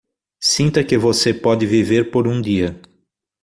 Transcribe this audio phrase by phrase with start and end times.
[0.41, 2.81] Sinta que você pode viver por um dia